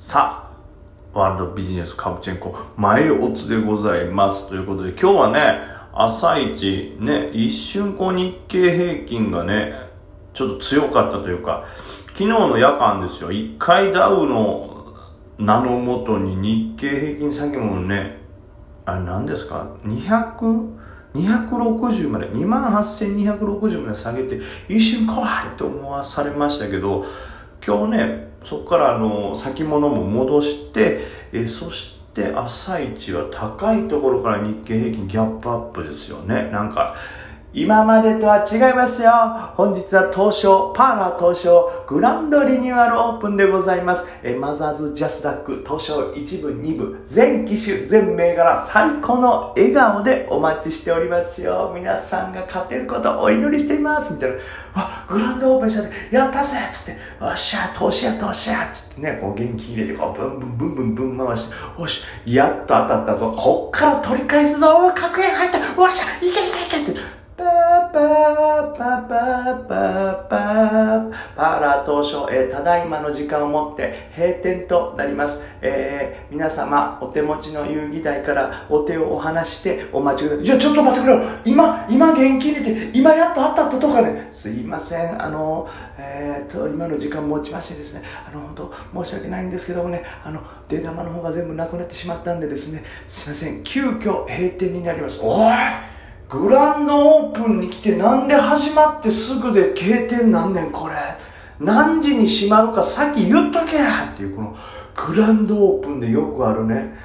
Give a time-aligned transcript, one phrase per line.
[0.00, 0.48] さ
[1.12, 4.48] あ、ワールドビジネスカブチェンコ、前おつでございます。
[4.48, 5.58] ということで、今日はね、
[5.92, 9.74] 朝一、ね、一瞬こう日経平均がね、
[10.34, 11.64] ちょっと強かったというか、
[12.12, 14.94] 昨日の夜間ですよ、一回ダウの
[15.36, 18.18] 名のもとに日経平均先物ね、
[18.84, 20.76] あれ何ですか ?200、
[21.14, 27.04] 260まで、28,260まで下げて、一瞬怖いって思わされましたけど、
[27.66, 31.00] 今日ね、そこからあの、先物も戻して、
[31.32, 36.48] えそして朝一は高いところから日経平均ギャップアップですよね。
[36.50, 36.94] なんか、
[37.54, 39.10] 今までとは違いますよ
[39.56, 44.12] 本日は東証、パーラー東証、グランドリニューアルオープンでございます。
[44.22, 51.72] えマザーズジャスダック、東証1部、2部、全機種、全銘柄、最高の笑顔でお待ちしておりますよ。
[51.74, 54.12] 皆さんが勝てることをお祈りしています。
[54.12, 54.36] みたいな。
[54.74, 63.34] あ、グランドオープンしたで、やったぜつって、よっしゃ、投資や投資やつってね、こう元気入れて、こう、ブンブンブンブンブン回して、よし、やっと当たったぞ。
[63.36, 64.92] こっから取り返すぞ。
[64.94, 65.58] 確変入った。
[65.58, 66.97] よっしゃ、いけいけいけって。
[71.98, 75.48] 当初、えーただいまの時間をもって閉店となります。
[75.60, 80.44] えー皆様、お手持ちの遊戯台からお手をお離してお待ちください。
[80.44, 84.28] いや、ちょっと待ってくれよ今、今元気入れて、今やっと当たったとかね。
[84.30, 85.22] すいません。
[85.22, 93.62] あの、えー、と、今の時間持ちましてですね、あの、本当申し訳ないんですけどもね、あの、出玉の方が全部なくなってしまったんでですね、すいません。
[93.64, 95.20] 急遽閉店になります。
[95.22, 95.88] おい
[96.28, 100.94] グランドオープンに来てなんで始まってすぐで閉店なんねんこれ
[101.60, 104.56] 何時に閉まるか先言っとけやっていうこの
[104.94, 106.96] グランドオープンでよくあるね。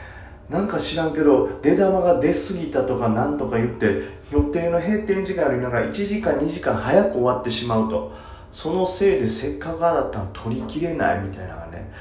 [0.49, 4.01] なんか知らんけど出玉が出過ぎたとかなんとか言って
[4.31, 8.33] 予定の閉店時間よりなんか1時間2時間早く終わってしまうと。
[8.53, 11.91] そのせいでせっかくだったの取りきれないみたいなのがね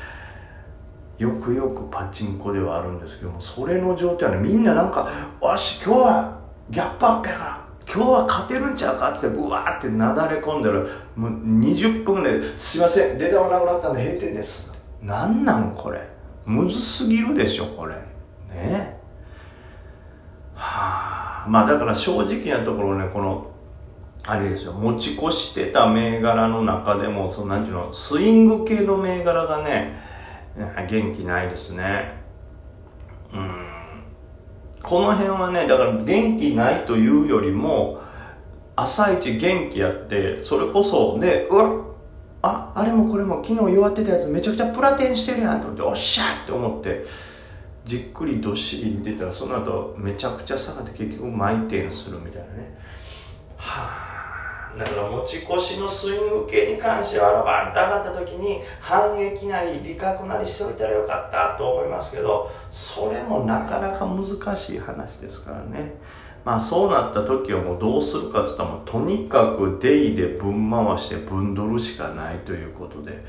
[1.16, 5.09] よくよくパチンコではあるんですけどもそれの状態はねみんななんか
[5.41, 7.61] 「わし今日はギャップアップやから
[7.92, 14.72] 今日は勝てるんちゃうか」ってブワーってなだれ込んでるもう20分ぐらいで「すいません出玉なくなったんで閉店です」
[15.03, 16.00] なんなんこれ？
[16.47, 17.94] むずすぎるでしょこれ。
[18.48, 18.98] ね。
[20.54, 21.47] はあ。
[21.48, 23.47] まあだから正直なところねこの
[24.26, 24.72] あれですよ。
[24.72, 30.00] 持ち越してた銘柄の中でもそのなんていうのスイング系の銘柄がね
[30.88, 32.22] 元気ないですね。
[33.32, 33.72] うん。
[34.82, 38.00] この辺はねだから元気ないというよりも
[38.75, 41.84] 朝一元気やってそれこそねうわ
[42.43, 47.04] ああれもこれも昨日弱ってたやつめちゃくちゃプラテンしてるやんと思っておっしゃって思って
[47.84, 52.78] じっくりどっしり出たらその後めちゃくちゃ下がって結局毎点するみたいなね。
[53.56, 54.22] はあ。
[54.78, 65.94] だから持ち越しのスイング系に関してはバンと上がった時に反撃なり利確なりしといたらよかったと思いますけどそれもなかなか難しい話ですからね
[66.44, 73.25] まあそうなった時はもうどうするかって言ったらもうとにかくデイでぶん回してぶんどるしかないということで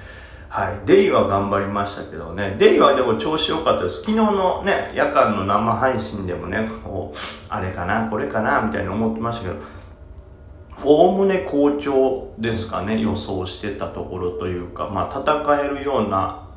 [0.53, 0.85] はい。
[0.85, 2.55] デイは頑張りましたけどね。
[2.59, 4.01] デイはでも調子良かったです。
[4.01, 7.17] 昨日のね、夜間の生配信でもね、こう、
[7.49, 9.55] あれかな、これかな、みたいに思ってましたけど、
[10.85, 16.47] おおむね好調ですかね、予想してたところというか、まあ戦えるような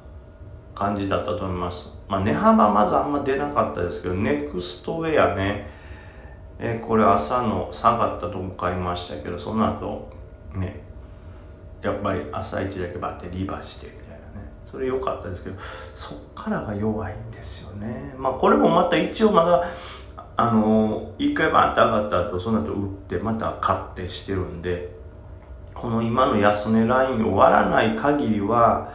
[0.75, 2.03] 感じだったと思います。
[2.09, 5.71] まあ値幅まずあんま出なかったですけど、ネクストウェアね、
[6.59, 10.11] えこれ朝の下がったとこ買いましたけど、その後、
[10.55, 10.87] ね、
[11.87, 14.21] やっぱり朝一だけバッてリバーしてみたいなね
[14.71, 15.57] それ良かったですけど
[15.95, 19.65] そっからが弱いんですよねまあこれもまた一応まだ
[20.39, 24.95] あの一回バーンって上がった後その後打ってまた買ってしてるんで
[25.73, 28.93] この今の安値ラインを割らない限りは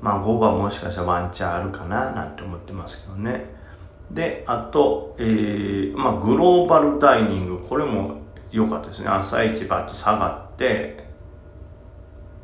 [0.00, 3.56] まあ5番もしかしたらワンチャンあるかななんて思ってますけどね。
[4.10, 9.08] であと、えーまあ、グローバルダイニングこれも良かったですね。
[9.08, 11.08] 朝一バッと下がって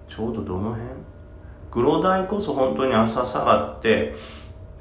[0.09, 0.85] ちょうどどの辺？
[1.71, 4.15] 黒鯛こそ本当に朝下がって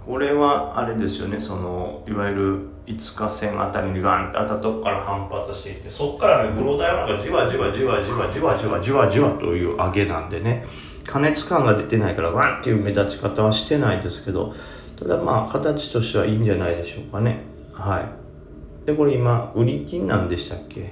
[0.05, 1.39] これはあれですよね。
[1.39, 10.65] そのいわゆる5日線あたりにガンって当たったとこから反発していってそこからね黒鯛はなんかじわじわじわじわじわじわじわじわという上げなんでね
[11.05, 14.53] 加熱感が出てないからワンっていう目立ち方はしてないですけど
[14.99, 17.41] ただまあ形としてはいいんじゃないでしょうかね
[17.73, 20.91] はいでこれ今売り金なんでしたっけ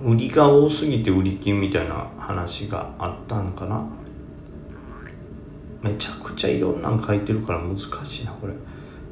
[0.00, 3.86] 売りが多すぎて売り金みたいな話があったんかな
[5.82, 8.54] めちゃくちゃいろんなん書いてるから難しいなこれ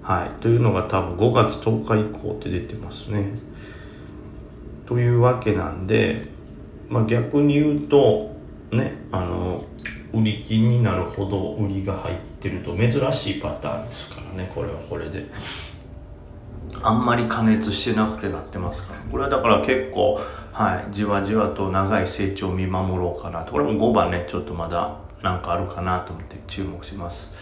[0.03, 0.41] はい。
[0.41, 3.31] というのが多分5月10日以降って出てますね。
[4.87, 6.27] というわけなんで、
[6.89, 8.35] まあ、逆に言うと
[8.73, 9.65] ねあの
[10.13, 15.25] 売り金になるほど売りが入ってると珍しいパターンですからねこれはこれで。
[16.85, 19.01] あんまり加熱してなくてなってますから。
[19.11, 20.21] これはだから結構
[20.53, 23.53] はいじわじわと長い成長を見守ろうかなと。
[23.53, 27.35] これも5番ねちょっとまだなんかあるかなと思って注目します。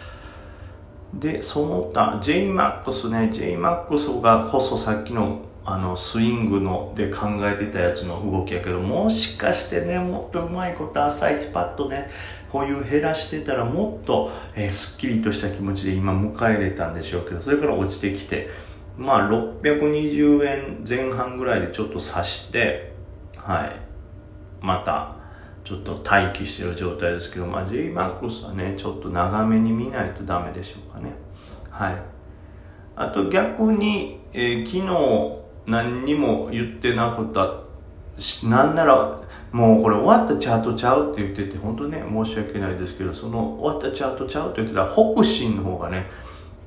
[1.13, 3.31] でその他 JMAX ね。
[3.33, 12.09] JMAX がこそさっきのあのスイングので考えてたやつの動きやけどもしかしてねもっとうまいこと朝一パッとね
[12.51, 18.49] こういう減らしてたらもっと、えー、すっきりとした気持ちで今迎えれたんでしょうけどそれから落ちてきて
[18.97, 22.93] まあ620円前半ぐらいでちょっと刺して
[23.37, 23.91] はい。
[24.61, 25.15] また
[25.71, 31.13] ちょっと待機してる状態ですけど、まあ、JMAX はねちょっと長めに見ないとダメでしょうかね。
[31.69, 31.95] はい。
[32.97, 37.61] あと逆に、えー、昨日何にも言ってなかった
[38.49, 39.21] なんなら
[39.53, 46.07] もうこれ終わったチャートちゃうって言ってて本当ね申し訳ないですけどその終わったチャートちゃうって言ってたら北進の方がね、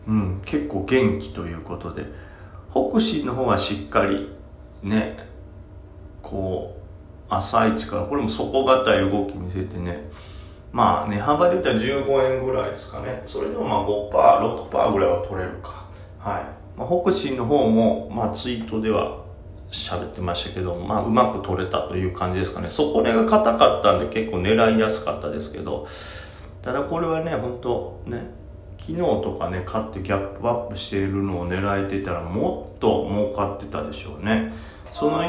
[0.08, 2.06] うん、結構元気ということで
[2.72, 4.30] 北進の方がしっかり
[4.82, 5.28] ね
[6.22, 6.83] こう
[7.36, 10.10] 朝一からこれも底堅い動き見せてね。
[10.72, 13.22] まあ値幅で言ったら15円ぐらいですかね。
[13.26, 15.84] それでもまあ5%、6%ぐらいは取れるか。
[16.18, 16.64] はい。
[16.76, 19.24] まあ、北進の方も、まあ、ツイートでは
[19.70, 22.68] 喋ってましたけど、まあ、うまく取れたという感じですかね。
[22.70, 25.86] そこが硬かったんで結構狙いやすかったですけど、
[26.62, 28.30] ただこれはね、本当ね、
[28.78, 34.52] 昨日とかね、買ってギャップアップしているのを狙えてたらもっと儲かってたでしょうね。
[34.92, 35.22] その、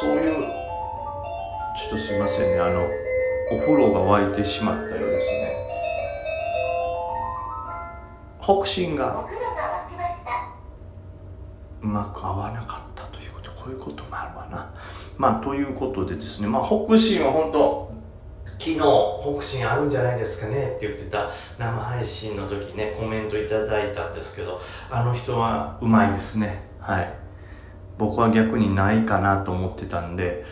[0.00, 0.61] そういう、
[1.92, 2.88] とすいませんね、あの、
[3.50, 5.52] お風呂が沸いてしまったようですね。
[8.40, 9.26] 北進が
[11.82, 14.74] うまく合わなかったということこういうこともあるわな。
[15.16, 16.48] まあということでですね。
[16.48, 17.92] まあ北進は本当
[18.58, 24.60] 昨日北進あるんじゃないですかねって言ってた生配信の時ねコメントいただいたんですけど
[24.90, 26.68] あの人はうまいですね。
[26.80, 27.12] はい。
[27.98, 30.44] 僕は逆にないかなと思ってたんで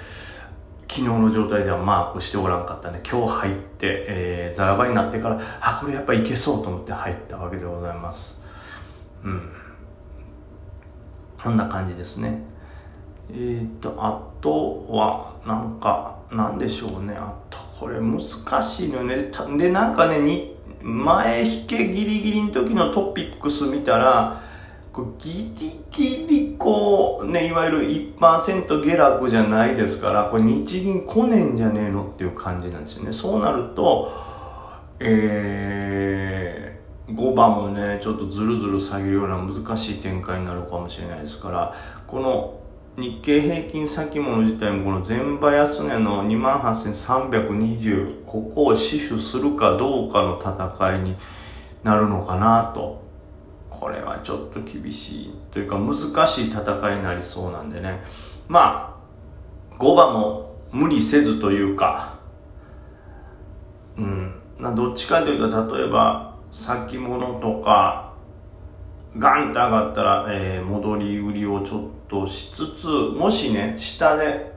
[0.91, 8.41] 昨日の状態ではマークしておらんかったんで今日入って、えー、ザラバになってからあこれやっぱいけそうと思って入ったわけでございます
[9.23, 9.61] うん
[11.43, 12.43] こんな感じですね。
[13.33, 17.15] えっ、と、あとは、なんか、なんでしょうね。
[17.17, 18.21] あと、これ難
[18.63, 19.31] しいのよね。
[19.57, 24.43] で、なんかね、に前引けギリギリの時のトピックス見たら、
[24.93, 33.13] こギリギリこう、ね、いわゆる1%下落じゃないですから、これ日銀来ねえんじゃねえのっていう感じなんですよね。
[33.13, 34.13] そうなると、
[35.01, 41.75] えー、5番もねちょっとずるずる下げるような難しい展開になるかもしれないですから
[42.07, 42.61] この
[42.99, 51.17] 日経平均先物自体もこの前場安値の28,320ここを死守するかどうかの戦いに
[51.83, 53.10] なるのかなと
[53.71, 58.03] これはちょっと厳しいというか難しい戦いになりそうなんでね。
[58.49, 58.99] ま
[59.73, 62.19] あ5番も無理せずというか
[63.97, 64.35] うん。
[64.75, 68.13] どっちかというと例えば先物とか
[69.17, 74.53] ガンと上がったら、えー、戻り売りをちょっとしつつもしね下で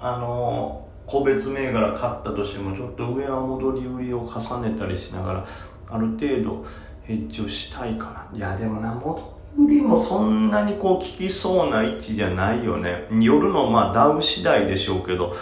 [0.00, 5.46] あのー、個別銘柄買ったとしてもちょっと上は戻り売りを重ねたりしながら
[5.88, 6.64] ある程度
[7.08, 13.06] ヘッジをしたいかないやでもな戻り売りもそんなにこう効きそうな位置じゃないよね。
[13.10, 15.34] 夜のまあダウ次第でしょうけど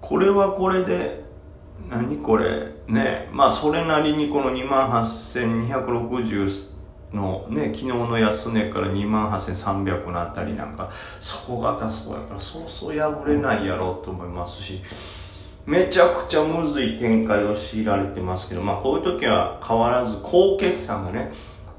[0.00, 1.22] これはこれで
[1.90, 3.28] 何これね。
[3.32, 6.72] まあそれなりにこの2万8260
[7.12, 14.80] のね昨日の安値から2万8300のあたりなんか底堅そうやからそうそう破れないやろうと思いますし。
[15.68, 21.30] めちゃくちゃむずい展開を強いられてますけどまあこういう時は変わらず高決算がね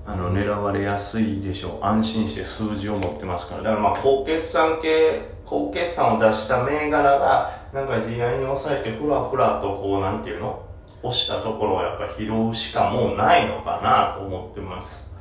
[0.05, 1.83] あの狙われやすいでしょう。
[1.83, 3.63] 安心して数字を持ってますから。
[3.63, 10.63] だからまあ高決算系高決算を出した銘柄がなんか地合いに抑えてふらふらとこうなんていうの？
[11.01, 15.11] 押したところはやっぱ拾うしかもうないのかなと思ってます。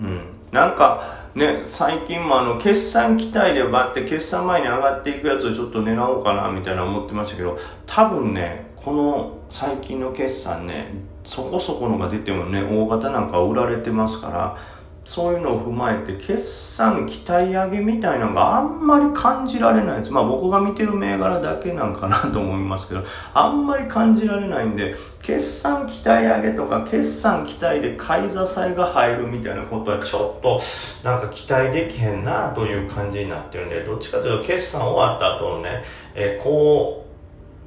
[0.00, 0.33] うん。
[0.54, 1.02] なんか
[1.34, 10.94] ね最近もあの決算期待でバって決算前に上がっていくやつをちょっと狙おうかなみたいな思ってましたけど多分ねこの最近の決算ね
[11.24, 14.56] そこそこのが出てもね大型なんか売られてますから
[15.04, 20.12] そういうのを踏まえて決算期待上げみたいなのがあんまり感じられないです。
[20.12, 30.60] まあ僕が見てる銘柄だけなんかなと思いますけどあんまり感じられないんで決算期待上げとか決算期待で買い支えが入るみたいなことはちょっと
[31.02, 35.84] なんか期待できへんなという感じになってるんでどっちかというと決算終わった後のね、
[36.14, 37.06] えー、こ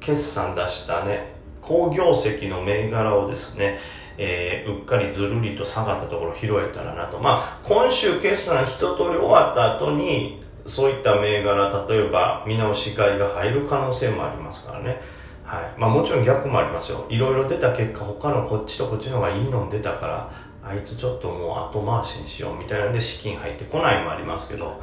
[0.00, 3.78] 決算出したね好業績の銘柄をですね、
[4.18, 7.18] えー、うっかりずるりと下がったところ拾えたらなと。
[7.18, 15.00] まあ、今週決算一通り終わった後に、そういった銘柄、例えば見直し買いが入る可能性もありますからね。
[15.44, 15.80] はい。
[15.80, 17.06] まあもちろん逆もありますよ。
[17.08, 20.30] いろいろ出た結果、他のこっちとこっちの方がいいの出たから、
[20.62, 24.82] あいつちょっともう後回しにしようみたいなんで資金入ってこないもありますけど、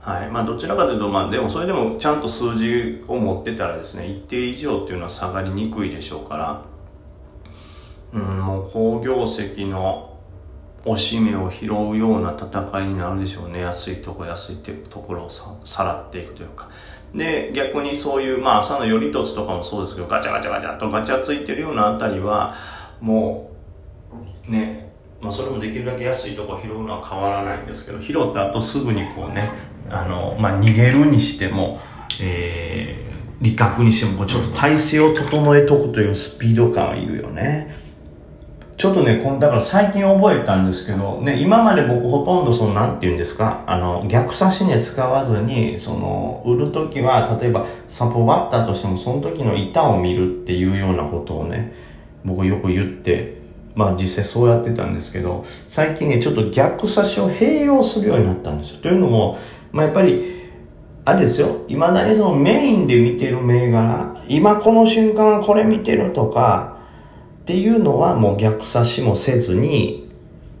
[0.00, 0.30] はい。
[0.30, 6.62] まあ、どちらかというと、まあ、でも、それでも、ちゃんと数字を持ってたらですね、一定以上っていうのは下がりにくいでしょうから、
[8.12, 10.18] うん、もう、好業績の
[10.84, 13.60] 押し目を拾うような戦いになるでしょうね。
[13.60, 16.68] 安いとこ安いっていうところをささらっていくというか。
[17.14, 22.54] で、逆にそういう、まあ、朝の頼凸とかもそうですけど、ガチャガチャガチャとガチャついてるようなあたりは、
[23.00, 23.50] も
[24.48, 29.48] う、ね、まあ、それもできるだけ安いとこ拾うのは変わらないんですけど、拾った後すぐにこうね、
[29.90, 31.80] あの、まあ、逃げるにしても、
[32.22, 37.79] えー、利確にしても、ちょっと体勢を整えとくというスピード感はいるよね。
[38.80, 51.74] ちょっとね、この、だから最近覚えたんですけど、ね、今まで僕ほとんどその、なんて言うんですか、あの、逆差し値使わずに、その、売るときは、例えば、サポバッターとしても、その時の板を見るっていうようなことをね、
[52.24, 53.42] 僕よく言って、
[53.74, 58.80] まあ実際そうやってたんですけど、最近ね、ちょっと逆差しを併用するようになったんですよ。
[58.80, 59.36] というのも、
[59.72, 60.48] まあやっぱり、
[61.04, 66.69] あれですよ、未だにそのメインで見てる銘柄、今この瞬間これ見てるとか、
[67.42, 70.10] っていうのはもう逆差しもせずに、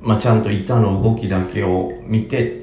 [0.00, 2.60] まあちゃんと板の動きだけを見て、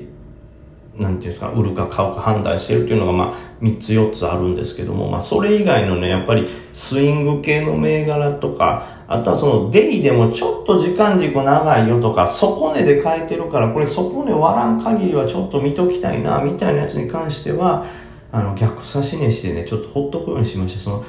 [0.97, 17.85] なんていうんですか、売るか買うか判断してるっていうのが、まあ、3つ4つあるんですけども、まあ、それ以外のね、やっぱり、スイング系の銘柄とか、あとはその、デイでもちょっと時間軸長いよとか、底値で変えてるから、これ底値割らん限りはちょっと見ときたいな、みたいなやつに関しては、
[18.31, 20.79] あの、逆差し値してね、ちょっとほっとくようにしました。
[20.81, 21.05] その、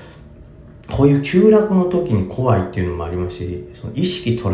[0.91, 4.45] こういう急落の時に怖いっていうのもありますし、その意識取